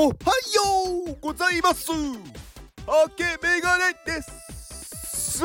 [0.00, 0.12] おはよ
[1.12, 1.90] うございます。
[1.90, 1.98] 明
[3.16, 5.42] けメガネです。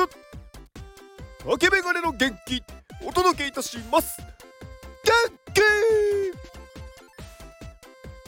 [1.43, 2.61] 明けメガネの元気
[3.03, 4.21] お届けいたします。
[4.21, 5.11] 元
[5.55, 5.61] 気。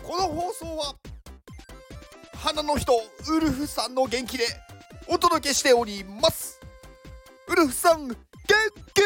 [0.01, 0.95] この放送は
[2.33, 2.93] 花の人
[3.29, 4.45] ウルフさんの元気で
[5.07, 6.59] お届けしております。
[7.49, 8.15] ウルフさん元
[8.95, 9.03] 気。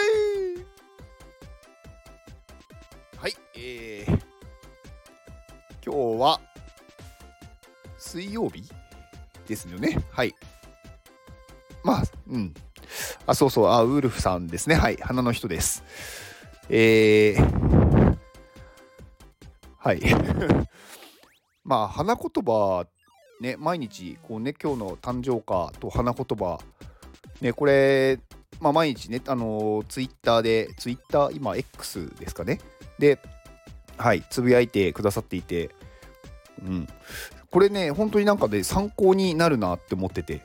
[3.17, 4.21] はいえー、
[5.85, 6.48] 今日は
[8.09, 8.63] 水曜日？
[9.47, 9.99] ですよね。
[10.09, 10.33] はい。
[11.83, 12.53] まあうん。
[13.27, 13.67] あそうそう。
[13.67, 14.73] あウルフさんですね。
[14.73, 14.97] はい。
[14.97, 15.83] 花の人です。
[16.69, 18.17] えー、
[19.77, 20.01] はい。
[21.63, 22.87] まあ花言葉
[23.41, 26.59] ね毎日こうね今日の誕生花と花言葉
[27.41, 28.19] ねこれ
[28.59, 32.59] まあ毎日ねあのツイッターでツイッター今 X ですかね。
[32.97, 33.19] で
[33.97, 34.25] はい。
[34.31, 35.69] つぶやいてくださっていて
[36.65, 36.87] うん。
[37.51, 40.41] これね本当になんかね参考になるなって思ってて。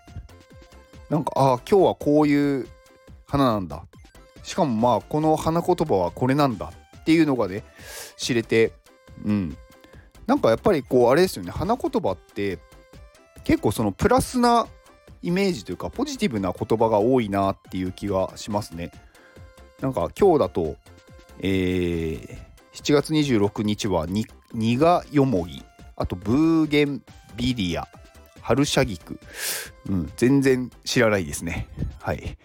[1.10, 2.66] なんかああ今日はこういう
[3.27, 3.84] 花なんだ。
[4.42, 7.64] しかもまあこの花言葉はこれなんだっていうのがね
[8.16, 8.72] 知れて。
[9.25, 9.56] うん。
[10.27, 11.50] なんかやっぱりこうあれですよね。
[11.50, 12.58] 花言葉って
[13.44, 14.66] 結構そのプラスな
[15.22, 18.91] イメージというかポジティブな言葉が多いなっていう気がしますね。
[19.80, 20.77] なんか今日だと
[21.41, 22.38] えー、
[22.72, 25.62] 7月26日はにニガヨモギ
[25.97, 27.03] あとブーゲン
[27.37, 27.87] ビリア。
[28.45, 29.19] 春シャギク、
[29.89, 31.67] うん、全然知らないですね。
[31.98, 32.37] はい。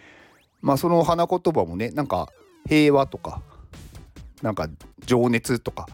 [0.61, 2.29] まあその花言葉もねなんか
[2.67, 3.41] 平和とか
[4.41, 4.69] なんか
[5.05, 5.87] 情熱とか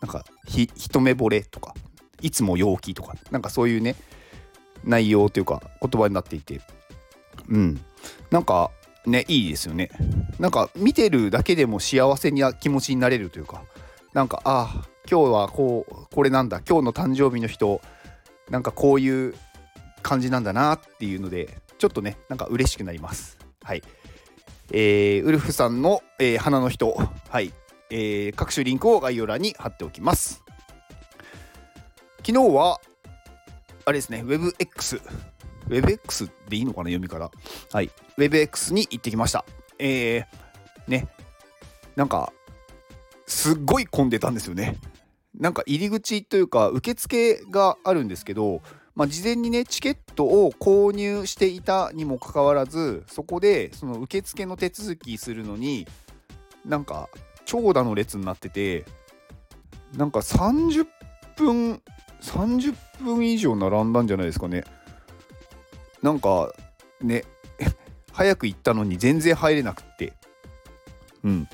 [0.00, 1.74] なんかひ一目惚れとか
[2.20, 3.94] いつも陽気とかなんかそういうね
[4.82, 6.60] 内容というか言葉になっていて。
[7.48, 7.80] うん。
[8.32, 8.72] なんか
[9.06, 9.90] ねいいですよね。
[10.40, 13.62] なんか見てるだけでも幸せな気持ちになれるというか
[14.12, 17.80] なんかああ今日はこうこれなんだ今日の誕生日の人
[18.48, 19.34] なんかこういう
[20.02, 23.36] 感じなんだなっていうのでちょっとねなんか嬉しくなります。
[23.64, 23.82] はい。
[24.70, 26.96] えー、ウルフさんの、えー、花の人。
[27.28, 27.52] はい。
[27.90, 30.44] えー、各種リンクを概要欄に貼っておきます。
[32.18, 32.80] 昨日は
[33.86, 35.02] あれですね WebX
[35.68, 37.32] WebX でいいのかな読みから。
[37.72, 37.90] はい。
[38.16, 39.44] WebX に行ってきました。
[39.80, 40.24] えー、
[40.86, 41.08] ね。
[41.96, 42.32] なんか
[43.26, 44.76] すっごい混んでたんですよね。
[45.40, 48.60] なんか入り口というか受付があるんですけど、
[48.94, 55.86] まあ、事前にねチケットを購入していたにもかかわらずそこでその受付の手続きするのに
[56.66, 57.08] なんか
[57.46, 58.84] 長蛇の列になってて
[59.96, 60.86] なんか30
[61.36, 61.80] 分
[62.20, 64.64] 30分以上並んだんじゃないですかね。
[66.02, 66.52] なんか
[67.00, 67.24] ね
[68.12, 70.12] 早く行ったのに全然入れなくって。
[71.24, 71.48] うん。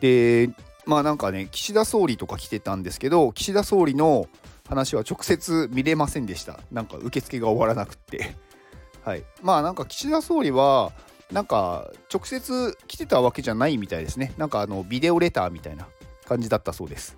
[0.00, 0.50] で
[0.86, 4.28] まあなんかね岸田総理とか来てたんですけど岸田総理の
[4.68, 6.60] 話は直接見れませんでした。
[6.70, 8.36] なんか受付が終わらなくって。
[9.02, 9.24] はい。
[9.42, 10.92] まあなんか岸田総理は
[11.32, 14.32] なんか直接来てたわけじゃないみたいですね。
[14.36, 15.88] なんかあのビデオレターみたいな
[16.24, 17.16] 感じだったそうです。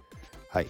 [0.48, 0.68] はい。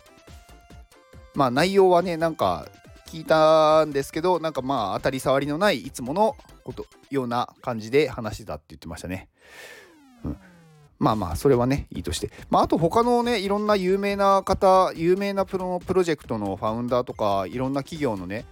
[1.34, 2.66] まあ内容はねなんか
[3.06, 9.28] 聞いたんですけどなんかまあ当たり障りのないいつものことような感じで話してたって言ってましたね、
[11.02, 18.44] まあまあそれはねいいとして、まあ、あと他のねいろんな有名な方有名なプロプロジェクトのファウンダーとかいろんな企業のね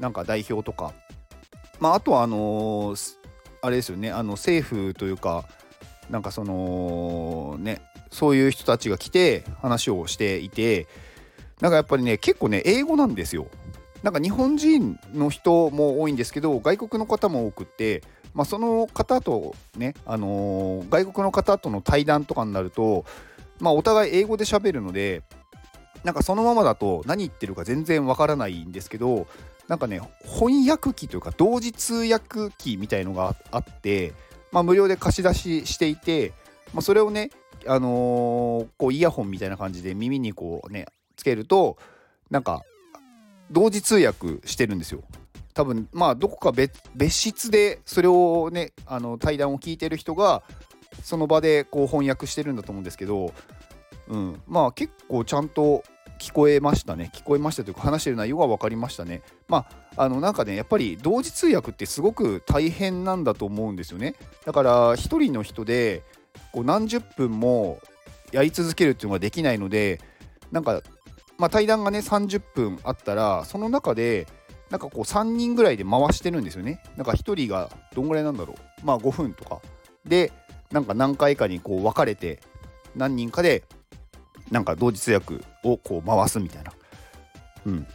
[0.00, 0.92] なんか代表とか。
[1.78, 3.16] まああとはあのー、
[3.60, 5.44] あれですよねあの政府というか
[6.10, 7.80] なんかそのね
[8.10, 10.88] そういう人たちが来て話をしていて
[11.60, 13.46] なんかやっぱりね結構ね英語なんですよ。
[14.02, 18.02] なんか日本人の人も多いんですけど外国の方も多くって
[18.34, 23.04] まあ、その方とね、あのー、外国の方との対談とかになると、
[23.60, 25.22] まあ、お互い英語で喋るので
[26.04, 29.26] なんかそのままだと何言ってるか全然わからないんですけど
[29.68, 34.12] なんかね翻訳機というか同時通訳機みたいのがあって、
[34.50, 36.32] まあ、無料で貸し出ししていて、
[36.72, 37.30] まあ、それをね、
[37.66, 40.86] あのー、こうイヤホンみたいな感じで耳にこうね
[41.16, 41.76] つけると
[42.30, 42.62] なんか
[43.50, 45.02] 同時通訳してるんですよ。
[45.54, 50.42] 多分まあどこか別室でそれをねあの対談を聞いてる人が
[51.02, 53.32] その場でこう翻訳してるんだと思うんですけど、
[54.08, 55.82] うん、まあ結構ちゃんと
[56.18, 57.10] 聞こえましたね。
[57.12, 59.22] 聞こえましたというか話してる内容が分かりましたね。
[59.48, 59.66] ま
[59.96, 64.14] ああのなんかねやっぱり同時通訳ってすごく大変なんだと思うんですよね。
[64.44, 66.02] だから一人の人で
[66.52, 67.80] こう何十分も
[68.30, 70.00] やり続けるっていうのができないので
[70.52, 70.80] なんか
[71.38, 74.28] まあ対談がね30分あったらその中で
[74.72, 76.82] なんかこう3人ぐらいで回してるんですよね。
[76.96, 78.86] なんか1人がどんぐらいなんだろう。
[78.86, 79.60] まあ5分とか。
[80.06, 80.32] で、
[80.70, 82.40] なんか何回かにこう分かれて、
[82.96, 83.64] 何人かで、
[84.50, 86.72] なんか同時通訳をこう回すみたいな。
[87.66, 87.86] うん。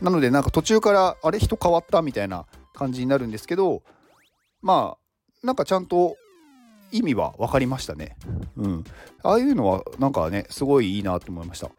[0.00, 1.38] なのでなんか途中からあれ？
[1.38, 3.82] 人変わったみたいな感じになるんですけど
[4.62, 4.96] ま
[5.42, 6.16] あなんかちゃんと
[6.90, 8.16] 意味は分かりましたね。
[8.56, 8.84] うん。
[9.22, 11.70] ああいうのはなんかねすごいいいなと思いました。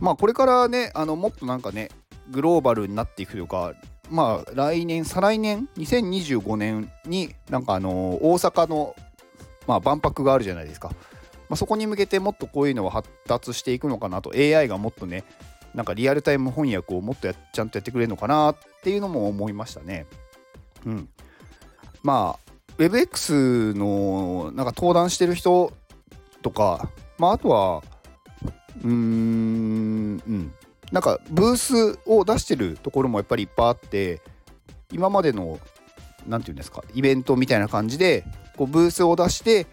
[0.00, 1.90] まあこれからねあのもっとなんかね
[2.30, 3.72] グローバルになっていくというか
[4.10, 8.94] まあ来年再来年2025年になんかあの大阪の
[9.66, 10.90] まあ万博があるじゃないですか。
[11.48, 15.22] まあ、そこに向けてもっとこういうのは発達していくのかなと AI がもっとね
[15.74, 20.06] なんかリアルタイム翻訳をもっとやちゃんとやってくれるのかなっていうのも思いましたね。
[20.86, 21.08] うん。
[22.02, 25.72] まあ WebX のなんか登壇してる人
[26.40, 26.88] とか、
[27.18, 27.82] まあ、あとは
[28.82, 30.54] うーんうん
[30.92, 34.20] なんかブースを出してるところもやっぱりいっぱいあって
[34.92, 35.58] 今までの
[36.26, 38.24] 何て言うんですかイベントみたいな感じで
[38.56, 39.66] こうブースを出して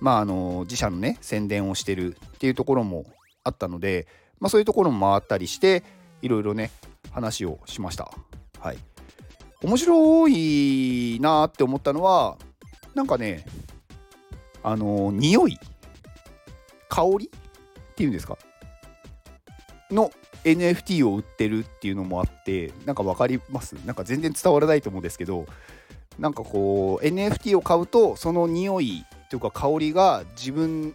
[0.00, 3.06] まああの自社のね宣伝をしてるっていうところも
[3.44, 4.08] あったので、
[4.40, 5.84] まあ、そういうところも回ったりして
[6.22, 6.72] いろいろね
[7.12, 8.10] 話をしました。
[8.58, 8.78] はい。
[9.62, 12.36] 面白いなって思ったのは
[12.94, 13.46] なんかね
[14.62, 15.58] あの匂い
[16.88, 18.36] 香りっていうんですか？
[19.94, 20.10] の
[20.44, 23.74] NFT を売ってるっていうのもあってなんか分かります？
[23.86, 25.46] なんか全然伝わらないと思うんですけど
[26.18, 30.94] なんかこう NFT を買うとその匂いというか香りが自分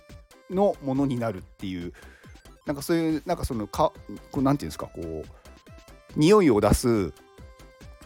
[0.49, 1.93] のものになるっていう
[2.65, 3.91] なんかそういうなんかそのか
[4.31, 5.23] こうなんていうんですかこう
[6.15, 7.13] 匂いを出す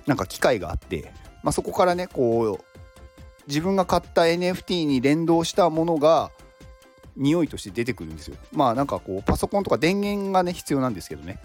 [0.06, 1.12] なんか機械があって、
[1.44, 2.66] まあ、そこからねこう
[3.48, 6.32] 自分が買った NFT に連動したものが
[7.16, 8.38] 匂いとして出てくるんですよ。
[8.52, 11.40] まあなんかこうパソコンとか電源がね必要なんですけどね。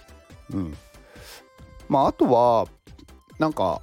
[0.53, 0.77] うん。
[1.89, 2.67] まああとは
[3.39, 3.83] なんか、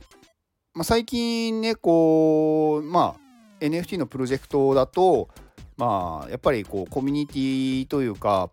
[0.73, 5.29] まあ、最近ねこうまあ NFT のプロジェクトだと
[5.77, 8.49] まあやっぱりこうコミュニティというか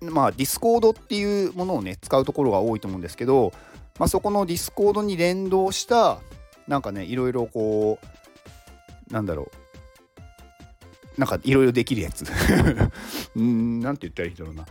[0.00, 3.52] まあディスコードっていうものをね使うところが多いと思うんですけど、
[3.98, 6.18] まあ、そこのディスコードに連動した
[6.68, 9.59] なんかねいろいろこうなんだろう
[11.20, 12.24] なんかいろいろできるやつ。
[13.36, 14.64] うんなんて言ったらいいんだろうな。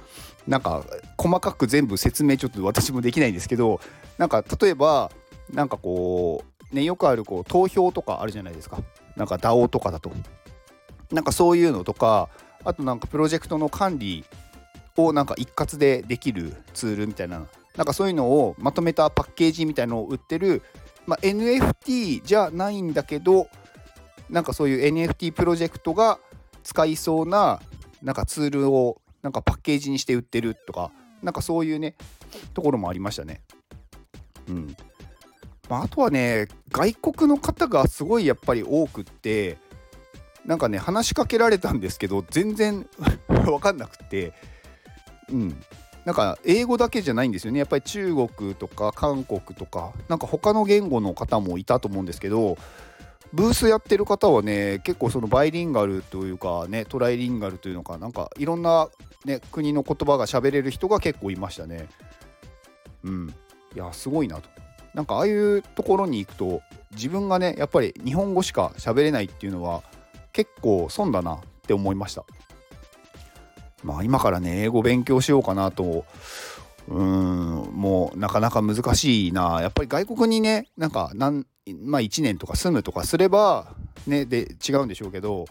[0.48, 0.84] なんか
[1.16, 3.80] 細かく全部説明ちょっと私もできないんですけど
[4.18, 5.12] なんか例えば
[5.54, 8.80] なんかこうねよくあるこう投票とかあるじゃないですか。
[9.16, 10.12] なんか DAO とかだと。
[11.12, 12.30] なんかそういうのとか
[12.64, 14.26] あとなんかプロジェクトの管理
[14.98, 17.46] をなんか一括でできるツールみたいな
[17.78, 20.64] なんかそういうのをまとめたパッケージみたいのを売ってる、
[21.06, 23.48] まあ、NFT じゃないんだけど
[24.30, 26.20] なんかそういう NFT プロジェクトが
[26.70, 27.60] 使いそうな
[28.04, 30.92] なんかツールをなんかパッケージにして売ってるとか
[31.24, 31.96] なんかそういうね
[32.54, 33.42] ところもありましたね。
[34.48, 34.78] うん。
[35.68, 39.58] まあ、あとはね外国の方がすごいやっぱり多くって
[40.46, 42.88] なんかね話しかけられたんですけど全然
[43.28, 44.34] 分かんなくって
[45.32, 45.64] うん
[46.06, 52.58] なんか英語だけじゃないんですよねやっぱり中国とか韓国とかなんか他の言語の方もいたと思うんですけど
[53.34, 58.90] ブースやってる方はね結構そのバイリンガルというかねトライリンガルというのかなんかいろんな、
[59.26, 61.88] ね、国の言葉が喋れる人が結構いましたね。
[63.04, 63.34] うん。
[63.76, 64.50] いやすごいなと。
[64.94, 66.62] なんかああいうところに行くと
[66.92, 69.84] 自分がねやっぱり日本語しか喋れないっていうのは
[70.34, 72.26] 結構損だなって思いました。
[73.84, 76.06] まあ今からね英語勉強しようかなと
[76.88, 79.60] うんもうなかなか難しいな。
[79.62, 83.74] やっぱり外国にねなんかなんまあ1年とか住むとかすれば
[84.08, 85.46] ねで違うんでしょうけど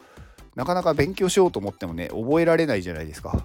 [0.54, 3.44] なかなか勉強しようと思ってもね覚えられないじゃないですか。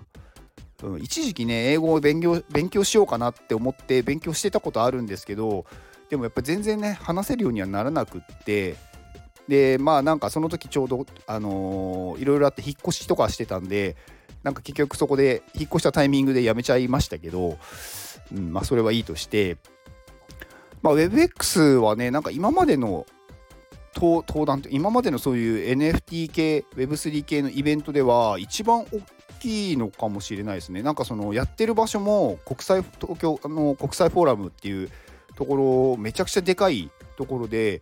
[0.82, 5.65] うん、一時期ね英語を勉強勉強しようかなって思って勉強してたことあるんですけど
[6.10, 8.75] でもやっぱ全然ね話せるようにはならなくって
[9.48, 13.96] でまあなんかその時ちょうどあのー、いろいろあって引っ越しとかしてたんで
[14.44, 17.58] なんか結局そこで引っ越したタイミングでやめちゃいましたけど、
[18.36, 19.58] うんまあ、それはいいとして
[20.83, 23.05] まあ、WebX はね、なんか今までの
[23.95, 28.87] 登壇って今までのそういう NFT 系 Web3 系のイベントでは一番大
[29.39, 30.81] きいのかもしれないですね。
[30.81, 34.89] なんかそのやってる場所も国際東京あの国際フォーラムっていう
[35.35, 37.81] ところめちゃくちゃでかいところで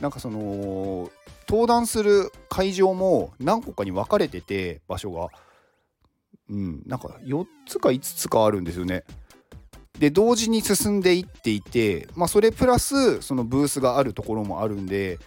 [0.00, 1.10] なんかその
[1.48, 5.28] 登壇する会場も何個かに分かれてて場所が。
[6.50, 6.82] うん。
[6.86, 9.04] なんか4つか5つかあるんですよね。
[10.02, 15.20] で同時に進んでいっていて、まあ、それプラスそのブースがあるところもあるんで、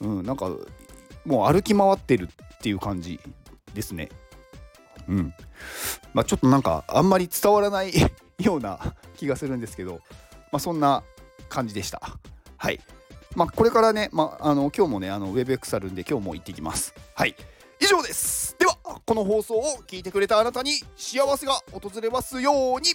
[0.00, 0.48] うん、なんか
[1.26, 3.20] もう歩き回ってるっていう感じ
[3.74, 4.08] ですね。
[5.06, 5.34] うん
[6.14, 7.92] まあ、ちょっとなんかあんまり伝わらない
[8.40, 10.00] ような 気がするんですけど、
[10.50, 11.02] まあ、そんな
[11.50, 12.00] 感じでした。
[12.56, 12.80] はい。
[13.36, 16.94] まあ、これからね、まあ、あの今日もね、あの WebX あるんで今日も行ってきます。
[17.14, 17.36] はい。
[17.78, 18.56] 以上です。
[18.58, 22.94] では、この放送を聞いてくれたあなたに幸せが訪れますように。